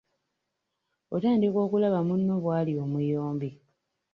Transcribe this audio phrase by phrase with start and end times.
[1.15, 3.49] Otandika okulaba munno bw’ali omuyombi.